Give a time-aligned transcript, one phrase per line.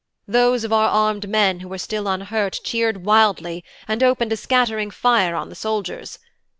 [0.27, 4.89] Those of our armed men who were still unhurt cheered wildly and opened a scattering
[4.89, 6.17] fire on the soldiers.